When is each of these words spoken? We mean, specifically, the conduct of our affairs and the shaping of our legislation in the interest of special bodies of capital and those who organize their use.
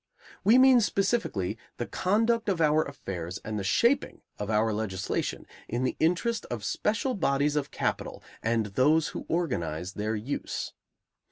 We 0.43 0.57
mean, 0.57 0.81
specifically, 0.81 1.59
the 1.77 1.85
conduct 1.85 2.49
of 2.49 2.59
our 2.59 2.81
affairs 2.83 3.37
and 3.45 3.59
the 3.59 3.63
shaping 3.63 4.23
of 4.39 4.49
our 4.49 4.73
legislation 4.73 5.45
in 5.67 5.83
the 5.83 5.95
interest 5.99 6.47
of 6.49 6.63
special 6.63 7.13
bodies 7.13 7.55
of 7.55 7.69
capital 7.69 8.23
and 8.41 8.65
those 8.65 9.09
who 9.09 9.27
organize 9.29 9.93
their 9.93 10.15
use. 10.15 10.73